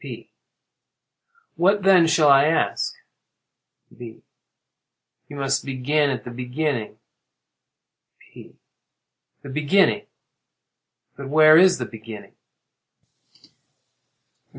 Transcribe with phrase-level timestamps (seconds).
[0.01, 0.31] P.
[1.57, 2.95] What then shall I ask?
[3.91, 4.23] V.
[5.29, 6.97] You must begin at the beginning.
[8.19, 8.55] P.
[9.43, 10.07] The beginning!
[11.15, 12.33] But where is the beginning?